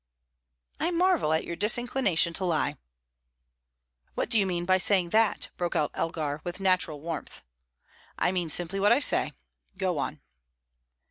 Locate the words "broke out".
5.57-5.91